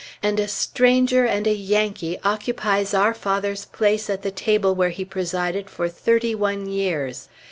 And 0.23 0.39
a 0.39 0.47
stranger 0.47 1.25
and 1.25 1.45
a 1.45 1.53
Yankee 1.53 2.17
occupies 2.23 2.95
our 2.95 3.13
father's 3.13 3.65
place 3.65 4.09
at 4.09 4.23
the 4.23 4.31
table 4.31 4.73
where 4.73 4.89
he 4.89 5.05
presided 5.05 5.69
for 5.69 5.87
thirty 5.89 6.33
one 6.33 6.65
years.... 6.67 7.29